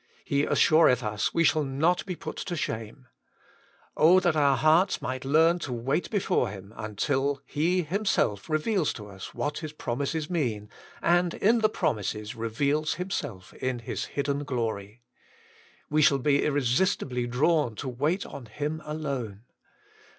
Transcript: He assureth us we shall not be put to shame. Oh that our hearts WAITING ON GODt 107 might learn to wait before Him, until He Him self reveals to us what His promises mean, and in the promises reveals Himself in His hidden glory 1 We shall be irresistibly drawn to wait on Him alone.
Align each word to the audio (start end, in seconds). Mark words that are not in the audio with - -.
He 0.25 0.45
assureth 0.45 1.03
us 1.03 1.31
we 1.31 1.43
shall 1.43 1.63
not 1.63 2.03
be 2.07 2.15
put 2.15 2.35
to 2.37 2.55
shame. 2.55 3.05
Oh 3.95 4.19
that 4.19 4.35
our 4.35 4.57
hearts 4.57 4.99
WAITING 4.99 5.29
ON 5.29 5.31
GODt 5.31 5.31
107 5.31 5.31
might 5.31 5.31
learn 5.31 5.59
to 5.85 5.89
wait 5.89 6.09
before 6.09 6.49
Him, 6.49 6.73
until 6.75 7.39
He 7.45 7.83
Him 7.83 8.05
self 8.05 8.49
reveals 8.49 8.93
to 8.93 9.05
us 9.07 9.35
what 9.35 9.59
His 9.59 9.73
promises 9.73 10.27
mean, 10.27 10.71
and 11.03 11.35
in 11.35 11.59
the 11.59 11.69
promises 11.69 12.33
reveals 12.33 12.95
Himself 12.95 13.53
in 13.53 13.77
His 13.77 14.05
hidden 14.05 14.43
glory 14.43 15.03
1 15.89 15.95
We 15.97 16.01
shall 16.01 16.17
be 16.17 16.45
irresistibly 16.45 17.27
drawn 17.27 17.75
to 17.75 17.87
wait 17.87 18.25
on 18.25 18.47
Him 18.47 18.81
alone. 18.83 19.43